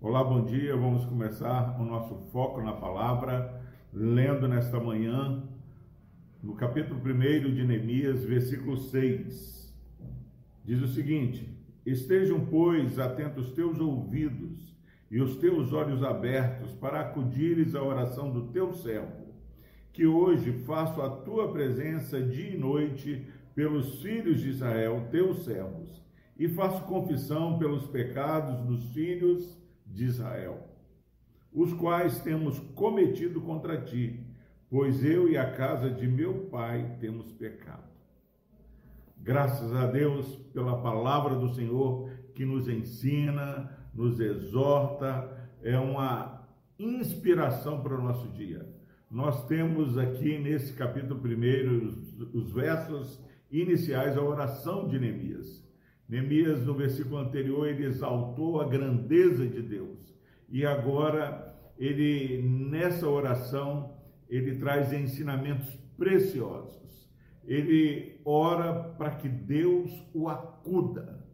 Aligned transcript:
Olá, 0.00 0.22
bom 0.22 0.44
dia. 0.44 0.76
Vamos 0.76 1.04
começar 1.04 1.80
o 1.80 1.84
nosso 1.84 2.14
foco 2.30 2.62
na 2.62 2.72
palavra, 2.72 3.60
lendo 3.92 4.46
nesta 4.46 4.78
manhã, 4.78 5.42
no 6.40 6.54
capítulo 6.54 7.00
1 7.00 7.52
de 7.52 7.64
Neemias, 7.64 8.24
versículo 8.24 8.76
6. 8.76 9.74
Diz 10.64 10.80
o 10.80 10.86
seguinte: 10.86 11.58
Estejam, 11.84 12.46
pois, 12.46 13.00
atentos 13.00 13.50
teus 13.50 13.80
ouvidos 13.80 14.76
e 15.10 15.20
os 15.20 15.36
teus 15.38 15.72
olhos 15.72 16.04
abertos 16.04 16.72
para 16.72 17.00
acudires 17.00 17.74
à 17.74 17.82
oração 17.82 18.30
do 18.30 18.52
teu 18.52 18.72
servo, 18.72 19.34
que 19.92 20.06
hoje 20.06 20.52
faço 20.64 21.02
a 21.02 21.10
tua 21.10 21.50
presença 21.50 22.22
dia 22.22 22.50
e 22.50 22.56
noite 22.56 23.26
pelos 23.56 24.02
filhos 24.02 24.42
de 24.42 24.50
Israel, 24.50 25.08
teus 25.10 25.44
servos, 25.46 26.04
e 26.38 26.46
faço 26.46 26.84
confissão 26.84 27.58
pelos 27.58 27.86
pecados 27.86 28.60
dos 28.66 28.92
filhos 28.92 29.58
de 29.86 30.04
Israel, 30.04 30.68
os 31.50 31.72
quais 31.72 32.20
temos 32.20 32.58
cometido 32.74 33.40
contra 33.40 33.80
ti, 33.80 34.22
pois 34.68 35.02
eu 35.02 35.26
e 35.26 35.38
a 35.38 35.50
casa 35.52 35.88
de 35.90 36.06
meu 36.06 36.48
pai 36.50 36.98
temos 37.00 37.32
pecado. 37.32 37.88
Graças 39.16 39.72
a 39.72 39.86
Deus 39.86 40.36
pela 40.52 40.82
palavra 40.82 41.34
do 41.34 41.48
Senhor 41.54 42.10
que 42.34 42.44
nos 42.44 42.68
ensina, 42.68 43.74
nos 43.94 44.20
exorta, 44.20 45.48
é 45.62 45.78
uma 45.78 46.46
inspiração 46.78 47.80
para 47.82 47.98
o 47.98 48.02
nosso 48.02 48.28
dia. 48.28 48.68
Nós 49.10 49.46
temos 49.46 49.96
aqui 49.96 50.38
nesse 50.38 50.74
capítulo 50.74 51.18
primeiro 51.20 51.86
os, 51.86 52.34
os 52.34 52.52
versos 52.52 53.24
iniciais 53.50 54.16
a 54.16 54.22
oração 54.22 54.88
de 54.88 54.98
Neemias. 54.98 55.64
Neemias, 56.08 56.64
no 56.64 56.74
versículo 56.74 57.18
anterior, 57.18 57.66
ele 57.66 57.84
exaltou 57.84 58.60
a 58.60 58.68
grandeza 58.68 59.46
de 59.46 59.60
Deus. 59.60 60.14
E 60.48 60.64
agora, 60.64 61.54
ele, 61.78 62.42
nessa 62.42 63.08
oração, 63.08 63.96
ele 64.28 64.56
traz 64.56 64.92
ensinamentos 64.92 65.68
preciosos. 65.96 67.08
Ele 67.44 68.20
ora 68.24 68.72
para 68.96 69.10
que 69.10 69.28
Deus 69.28 69.90
o 70.12 70.28
acuda. 70.28 71.24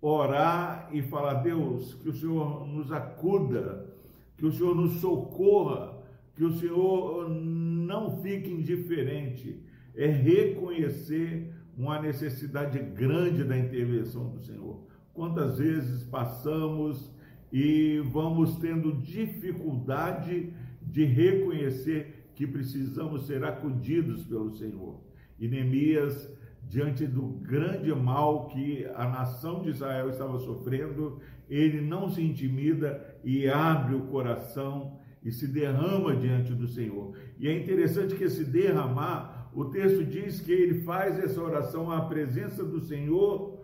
Orar 0.00 0.90
e 0.92 1.02
falar, 1.02 1.34
Deus, 1.34 1.94
que 1.94 2.08
o 2.08 2.12
Senhor 2.12 2.66
nos 2.66 2.92
acuda, 2.92 3.94
que 4.36 4.44
o 4.44 4.52
Senhor 4.52 4.74
nos 4.74 5.00
socorra, 5.00 5.94
que 6.34 6.44
o 6.44 6.52
Senhor 6.52 7.28
não 7.30 8.20
fique 8.22 8.50
indiferente. 8.50 9.64
É 9.96 10.06
reconhecer 10.06 11.52
uma 11.76 12.00
necessidade 12.00 12.78
grande 12.78 13.44
da 13.44 13.56
intervenção 13.56 14.30
do 14.30 14.40
Senhor. 14.40 14.86
Quantas 15.12 15.58
vezes 15.58 16.04
passamos 16.04 17.12
e 17.52 18.00
vamos 18.12 18.56
tendo 18.56 19.00
dificuldade 19.00 20.52
de 20.82 21.04
reconhecer 21.04 22.28
que 22.34 22.46
precisamos 22.46 23.26
ser 23.26 23.44
acudidos 23.44 24.24
pelo 24.24 24.52
Senhor. 24.52 25.00
E 25.38 25.46
Neemias, 25.48 26.28
diante 26.68 27.06
do 27.06 27.22
grande 27.22 27.92
mal 27.94 28.48
que 28.48 28.84
a 28.94 29.08
nação 29.08 29.62
de 29.62 29.70
Israel 29.70 30.10
estava 30.10 30.38
sofrendo, 30.40 31.20
ele 31.48 31.80
não 31.80 32.08
se 32.08 32.22
intimida 32.22 33.16
e 33.22 33.48
abre 33.48 33.94
o 33.94 34.06
coração 34.06 34.98
e 35.22 35.30
se 35.30 35.46
derrama 35.46 36.14
diante 36.16 36.52
do 36.52 36.66
Senhor. 36.66 37.16
E 37.38 37.48
é 37.48 37.56
interessante 37.56 38.14
que 38.14 38.24
esse 38.24 38.44
derramar 38.44 39.43
o 39.54 39.66
texto 39.66 40.04
diz 40.04 40.40
que 40.40 40.52
ele 40.52 40.80
faz 40.82 41.18
essa 41.18 41.40
oração 41.40 41.90
à 41.90 42.00
presença 42.02 42.64
do 42.64 42.80
Senhor 42.80 43.60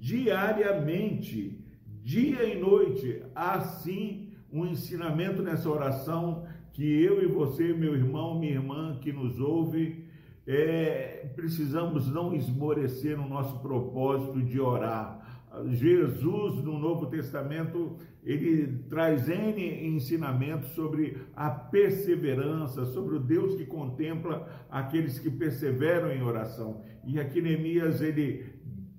diariamente, 0.00 1.64
dia 2.02 2.44
e 2.44 2.58
noite. 2.58 3.22
Assim, 3.34 4.32
um 4.52 4.66
ensinamento 4.66 5.40
nessa 5.40 5.70
oração 5.70 6.44
que 6.72 6.84
eu 7.02 7.22
e 7.22 7.26
você, 7.26 7.72
meu 7.72 7.94
irmão, 7.94 8.38
minha 8.38 8.52
irmã 8.52 8.98
que 9.00 9.12
nos 9.12 9.38
ouve, 9.38 10.04
é, 10.46 11.30
precisamos 11.36 12.10
não 12.10 12.34
esmorecer 12.34 13.16
no 13.16 13.28
nosso 13.28 13.60
propósito 13.60 14.42
de 14.42 14.58
orar. 14.58 15.20
Jesus, 15.68 16.64
no 16.64 16.78
Novo 16.78 17.06
Testamento, 17.06 17.96
ele 18.22 18.84
traz 18.88 19.28
N 19.28 19.86
ensinamentos 19.88 20.70
sobre 20.70 21.16
a 21.34 21.50
perseverança, 21.50 22.86
sobre 22.86 23.16
o 23.16 23.20
Deus 23.20 23.56
que 23.56 23.66
contempla 23.66 24.66
aqueles 24.70 25.18
que 25.18 25.30
perseveram 25.30 26.12
em 26.12 26.22
oração. 26.22 26.82
E 27.04 27.18
aqui 27.18 27.42
Neemias, 27.42 28.00
ele 28.00 28.46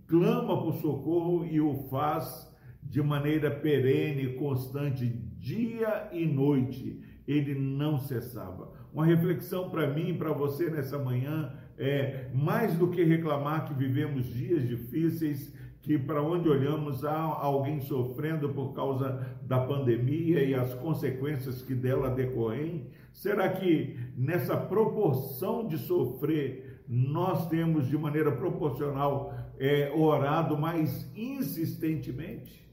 clama 0.08 0.62
por 0.62 0.76
socorro 0.76 1.46
e 1.46 1.62
o 1.62 1.74
faz 1.90 2.52
de 2.82 3.02
maneira 3.02 3.50
perene, 3.50 4.36
constante, 4.36 5.08
dia 5.40 6.10
e 6.12 6.26
noite. 6.26 7.00
Ele 7.26 7.56
não 7.56 7.98
cessava. 7.98 8.74
Uma 8.94 9.06
reflexão 9.06 9.70
para 9.70 9.92
mim 9.92 10.10
e 10.10 10.18
para 10.18 10.34
você 10.34 10.70
nessa 10.70 11.00
manhã 11.00 11.54
é 11.78 12.30
mais 12.34 12.76
do 12.76 12.90
que 12.90 13.04
reclamar 13.04 13.66
que 13.66 13.74
vivemos 13.74 14.26
dias 14.26 14.68
difíceis, 14.68 15.54
que 15.84 15.98
para 15.98 16.24
onde 16.24 16.48
olhamos 16.48 17.04
há 17.04 17.22
alguém 17.22 17.82
sofrendo 17.82 18.48
por 18.50 18.74
causa 18.74 19.38
da 19.42 19.60
pandemia 19.60 20.42
e 20.42 20.56
as 20.56 20.74
consequências 20.76 21.62
que 21.62 21.76
dela 21.76 22.10
decorrem? 22.10 22.88
Será 23.12 23.50
que 23.50 24.00
nessa 24.16 24.56
proporção 24.56 25.68
de 25.68 25.78
sofrer 25.78 26.82
nós 26.88 27.50
temos 27.50 27.88
de 27.90 27.98
maneira 27.98 28.32
proporcional 28.32 29.34
é, 29.60 29.92
orado 29.94 30.58
mais 30.58 31.12
insistentemente? 31.18 32.66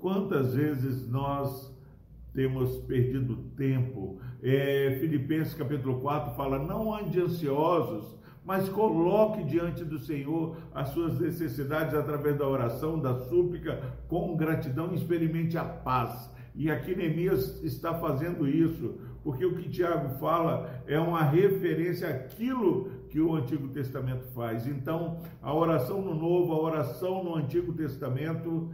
Quantas 0.00 0.54
vezes 0.54 1.08
nós 1.08 1.72
temos 2.34 2.76
perdido 2.78 3.36
tempo? 3.56 4.18
É, 4.42 4.96
Filipenses 4.98 5.54
capítulo 5.54 6.00
4 6.00 6.34
fala: 6.34 6.58
não 6.58 6.92
ande 6.92 7.20
ansiosos 7.20 8.20
mas 8.44 8.68
coloque 8.68 9.44
diante 9.44 9.84
do 9.84 9.98
Senhor 9.98 10.56
as 10.74 10.88
suas 10.88 11.18
necessidades 11.20 11.94
através 11.94 12.36
da 12.36 12.46
oração, 12.46 12.98
da 12.98 13.14
súplica, 13.14 13.80
com 14.08 14.36
gratidão, 14.36 14.92
experimente 14.92 15.56
a 15.56 15.64
paz. 15.64 16.30
E 16.54 16.70
aqui 16.70 16.94
Neemias 16.94 17.62
está 17.62 17.94
fazendo 17.94 18.46
isso, 18.46 18.98
porque 19.22 19.44
o 19.46 19.54
que 19.56 19.70
Tiago 19.70 20.18
fala 20.18 20.82
é 20.86 20.98
uma 20.98 21.22
referência 21.22 22.08
àquilo 22.08 22.90
que 23.08 23.20
o 23.20 23.34
Antigo 23.34 23.68
Testamento 23.68 24.24
faz. 24.34 24.66
Então, 24.66 25.20
a 25.40 25.54
oração 25.54 26.02
no 26.02 26.14
Novo, 26.14 26.52
a 26.52 26.60
oração 26.60 27.24
no 27.24 27.36
Antigo 27.36 27.72
Testamento, 27.72 28.70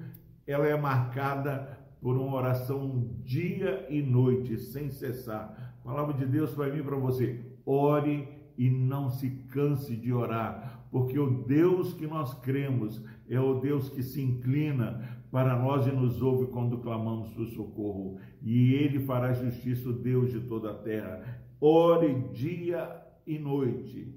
ela 0.46 0.66
é 0.66 0.76
marcada 0.76 1.78
por 2.00 2.16
uma 2.16 2.36
oração 2.36 3.10
dia 3.22 3.86
e 3.90 4.00
noite, 4.00 4.58
sem 4.58 4.90
cessar. 4.90 5.74
A 5.84 5.88
palavra 5.88 6.14
de 6.14 6.26
Deus 6.26 6.52
para 6.52 6.72
mim 6.72 6.82
para 6.82 6.96
você. 6.96 7.40
Ore 7.66 8.37
e 8.58 8.68
não 8.68 9.08
se 9.08 9.30
canse 9.50 9.96
de 9.96 10.12
orar, 10.12 10.86
porque 10.90 11.18
o 11.18 11.44
Deus 11.44 11.94
que 11.94 12.06
nós 12.06 12.34
cremos 12.34 13.00
é 13.30 13.40
o 13.40 13.60
Deus 13.60 13.88
que 13.88 14.02
se 14.02 14.20
inclina 14.20 15.16
para 15.30 15.56
nós 15.56 15.86
e 15.86 15.92
nos 15.92 16.20
ouve 16.20 16.50
quando 16.50 16.78
clamamos 16.78 17.30
por 17.30 17.46
socorro, 17.46 18.18
e 18.42 18.74
ele 18.74 18.98
fará 19.00 19.32
justiça, 19.32 19.88
o 19.88 19.92
Deus 19.92 20.32
de 20.32 20.40
toda 20.40 20.72
a 20.72 20.74
terra. 20.74 21.40
Ore 21.60 22.14
dia 22.32 23.00
e 23.26 23.38
noite 23.38 24.14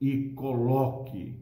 e 0.00 0.30
coloque 0.30 1.34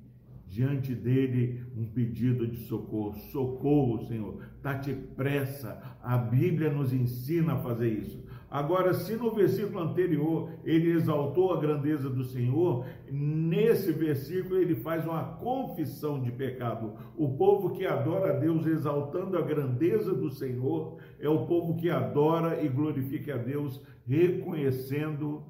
diante 0.50 0.96
dele 0.96 1.64
um 1.76 1.86
pedido 1.86 2.44
de 2.46 2.56
socorro. 2.64 3.14
Socorro, 3.30 4.04
Senhor. 4.06 4.42
Dá-te 4.60 4.92
pressa. 4.92 5.80
A 6.02 6.18
Bíblia 6.18 6.70
nos 6.70 6.92
ensina 6.92 7.54
a 7.54 7.58
fazer 7.58 7.88
isso. 7.88 8.28
Agora, 8.50 8.92
se 8.92 9.14
no 9.14 9.32
versículo 9.32 9.78
anterior 9.78 10.50
ele 10.64 10.90
exaltou 10.90 11.54
a 11.54 11.60
grandeza 11.60 12.10
do 12.10 12.24
Senhor, 12.24 12.84
nesse 13.08 13.92
versículo 13.92 14.58
ele 14.58 14.74
faz 14.74 15.04
uma 15.04 15.22
confissão 15.36 16.20
de 16.20 16.32
pecado. 16.32 16.94
O 17.16 17.36
povo 17.36 17.70
que 17.70 17.86
adora 17.86 18.34
a 18.34 18.38
Deus 18.40 18.66
exaltando 18.66 19.38
a 19.38 19.42
grandeza 19.42 20.12
do 20.12 20.30
Senhor 20.30 20.98
é 21.20 21.28
o 21.28 21.46
povo 21.46 21.76
que 21.76 21.88
adora 21.88 22.60
e 22.60 22.68
glorifica 22.68 23.34
a 23.34 23.38
Deus, 23.38 23.80
reconhecendo 24.04 25.44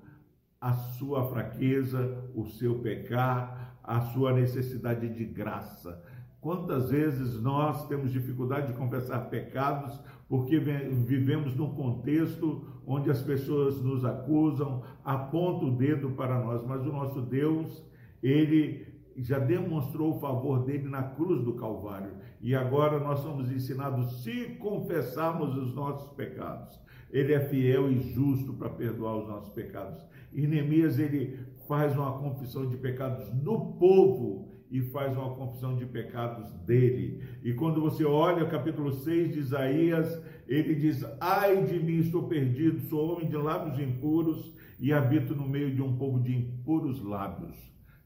a 0.61 0.75
sua 0.75 1.27
fraqueza, 1.31 2.23
o 2.35 2.45
seu 2.45 2.81
pecar, 2.81 3.70
a 3.91 4.01
sua 4.03 4.33
necessidade 4.33 5.09
de 5.09 5.25
graça. 5.25 6.01
Quantas 6.41 6.91
vezes 6.91 7.43
nós 7.43 7.89
temos 7.89 8.13
dificuldade 8.13 8.69
de 8.69 8.79
confessar 8.79 9.29
pecados 9.29 9.99
porque 10.29 10.61
vivemos 10.61 11.57
num 11.57 11.75
contexto 11.75 12.65
onde 12.87 13.11
as 13.11 13.21
pessoas 13.21 13.83
nos 13.83 14.05
acusam, 14.05 14.85
apontam 15.05 15.71
o 15.71 15.77
dedo 15.77 16.11
para 16.11 16.39
nós, 16.39 16.65
mas 16.65 16.87
o 16.87 16.93
nosso 16.93 17.21
Deus, 17.21 17.85
ele 18.23 18.87
já 19.17 19.41
demonstrou 19.41 20.15
o 20.15 20.21
favor 20.21 20.65
dele 20.65 20.89
na 20.89 21.03
cruz 21.03 21.43
do 21.43 21.55
Calvário. 21.55 22.13
E 22.41 22.55
agora 22.55 23.01
nós 23.01 23.19
somos 23.19 23.51
ensinados, 23.51 24.23
se 24.23 24.57
confessarmos 24.61 25.57
os 25.57 25.75
nossos 25.75 26.13
pecados, 26.13 26.81
ele 27.11 27.33
é 27.33 27.41
fiel 27.41 27.91
e 27.91 27.99
justo 27.99 28.53
para 28.53 28.71
perdoar 28.71 29.17
os 29.17 29.27
nossos 29.27 29.51
pecados. 29.51 30.01
E 30.33 30.47
Neemias, 30.47 30.97
ele 30.97 31.41
faz 31.71 31.97
uma 31.97 32.19
confissão 32.19 32.69
de 32.69 32.77
pecados 32.77 33.33
no 33.33 33.75
povo 33.75 34.49
e 34.69 34.81
faz 34.81 35.17
uma 35.17 35.37
confissão 35.37 35.77
de 35.77 35.87
pecados 35.87 36.53
dele. 36.67 37.23
E 37.45 37.53
quando 37.53 37.81
você 37.81 38.05
olha 38.05 38.45
o 38.45 38.51
capítulo 38.51 38.93
6 38.93 39.35
de 39.35 39.39
Isaías, 39.39 40.21
ele 40.49 40.75
diz: 40.75 41.07
Ai 41.21 41.65
de 41.65 41.79
mim, 41.79 41.99
estou 41.99 42.25
perdido, 42.25 42.81
sou 42.89 43.13
homem 43.13 43.29
de 43.29 43.37
lábios 43.37 43.79
impuros 43.79 44.53
e 44.81 44.93
habito 44.93 45.33
no 45.33 45.49
meio 45.49 45.73
de 45.73 45.81
um 45.81 45.97
povo 45.97 46.19
de 46.19 46.35
impuros 46.35 47.01
lábios. 47.05 47.57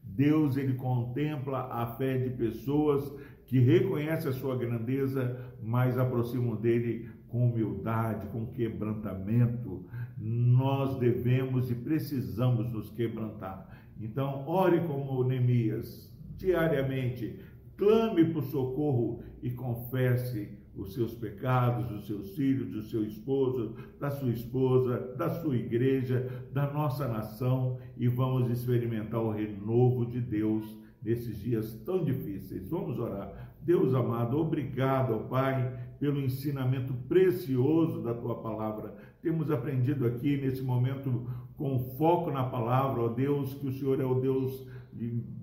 Deus 0.03 0.57
ele 0.57 0.75
contempla 0.75 1.61
a 1.61 1.87
fé 1.95 2.19
de 2.19 2.29
pessoas 2.29 3.11
que 3.47 3.57
reconhecem 3.57 4.29
a 4.29 4.33
sua 4.33 4.55
grandeza, 4.55 5.55
mas 5.59 5.97
aproximam 5.97 6.55
dele 6.55 7.09
com 7.27 7.49
humildade, 7.49 8.27
com 8.27 8.45
quebrantamento. 8.45 9.87
Nós 10.17 10.97
devemos 10.97 11.69
e 11.69 11.75
precisamos 11.75 12.71
nos 12.71 12.89
quebrantar. 12.89 13.85
Então, 13.99 14.47
ore 14.47 14.81
como 14.81 15.23
Neemias, 15.23 16.13
diariamente, 16.37 17.39
clame 17.77 18.25
por 18.25 18.43
socorro 18.43 19.23
e 19.41 19.51
confesse 19.51 20.57
os 20.75 20.93
seus 20.93 21.13
pecados, 21.13 21.89
os 21.91 22.05
seus 22.05 22.35
filhos, 22.35 22.69
do 22.69 22.83
seu 22.83 23.05
esposo, 23.05 23.75
da 23.99 24.11
sua 24.11 24.31
esposa, 24.31 25.15
da 25.15 25.29
sua 25.29 25.55
igreja, 25.55 26.47
da 26.51 26.71
nossa 26.71 27.07
nação 27.07 27.77
e 27.97 28.07
vamos 28.07 28.49
experimentar 28.49 29.21
o 29.21 29.31
renovo 29.31 30.05
de 30.05 30.19
Deus 30.19 30.77
nesses 31.01 31.39
dias 31.39 31.73
tão 31.85 32.03
difíceis. 32.03 32.67
Vamos 32.69 32.99
orar. 32.99 33.54
Deus 33.65 33.95
amado, 33.95 34.37
obrigado, 34.37 35.15
ó 35.15 35.17
Pai, 35.27 35.75
pelo 35.99 36.21
ensinamento 36.21 36.93
precioso 37.07 37.99
da 38.03 38.13
tua 38.13 38.35
palavra. 38.35 38.95
Temos 39.23 39.49
aprendido 39.49 40.05
aqui 40.05 40.37
nesse 40.37 40.61
momento 40.61 41.27
com 41.57 41.79
foco 41.97 42.29
na 42.29 42.43
palavra, 42.43 43.01
ó 43.01 43.07
Deus, 43.07 43.55
que 43.55 43.67
o 43.67 43.71
Senhor 43.71 43.99
é 43.99 44.05
o 44.05 44.21
Deus 44.21 44.67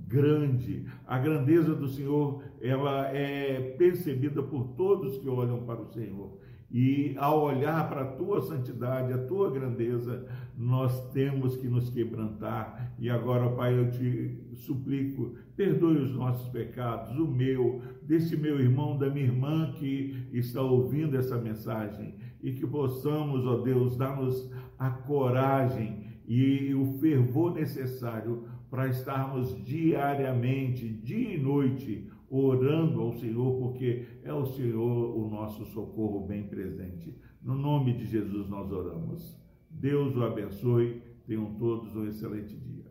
grande. 0.07 0.87
A 1.05 1.19
grandeza 1.19 1.75
do 1.75 1.89
Senhor, 1.89 2.45
ela 2.61 3.09
é 3.09 3.75
percebida 3.77 4.41
por 4.41 4.69
todos 4.77 5.19
que 5.19 5.29
olham 5.29 5.65
para 5.65 5.81
o 5.81 5.93
Senhor. 5.93 6.39
E 6.71 7.15
ao 7.19 7.43
olhar 7.43 7.89
para 7.89 8.03
a 8.03 8.13
tua 8.13 8.41
santidade, 8.41 9.13
a 9.13 9.19
tua 9.19 9.51
grandeza, 9.51 10.27
nós 10.57 11.11
temos 11.11 11.57
que 11.57 11.67
nos 11.67 11.91
quebrantar. 11.91 12.95
E 12.99 13.11
agora, 13.11 13.51
Pai, 13.51 13.79
eu 13.79 13.91
te 13.91 14.42
suplico, 14.57 15.35
perdoe 15.57 15.99
os 15.99 16.13
nossos 16.13 16.49
pecados, 16.49 17.17
o 17.19 17.27
meu, 17.27 17.81
desse 18.03 18.37
meu 18.37 18.61
irmão, 18.61 18.99
da 18.99 19.09
minha 19.09 19.27
irmã 19.27 19.73
que 19.73 20.29
está 20.33 20.63
ouvindo 20.63 21.17
essa 21.17 21.39
mensagem. 21.39 22.15
E 22.43 22.53
que 22.53 22.67
possamos, 22.67 23.47
ó 23.47 23.63
Deus, 23.63 23.97
dar-nos 23.97 24.51
a 24.79 24.91
coragem 24.91 26.07
e 26.27 26.75
o 26.75 26.99
fervor 26.99 27.55
necessário 27.55 28.45
para 28.71 28.89
estarmos 28.89 29.63
diariamente, 29.65 30.89
dia 30.89 31.35
e 31.35 31.39
noite, 31.39 32.09
orando 32.31 33.01
ao 33.01 33.13
Senhor, 33.13 33.59
porque 33.59 34.07
é 34.25 34.33
o 34.33 34.47
Senhor 34.47 35.17
o 35.17 35.29
nosso 35.29 35.65
socorro 35.67 36.27
bem 36.27 36.45
presente. 36.45 37.15
No 37.43 37.55
nome 37.55 37.93
de 37.93 38.07
Jesus 38.07 38.49
nós 38.49 38.73
oramos. 38.73 39.39
Deus 39.71 40.17
o 40.17 40.23
abençoe. 40.23 41.03
Tenham 41.27 41.55
todos 41.55 41.95
um 41.95 42.07
excelente 42.07 42.57
dia. 42.57 42.85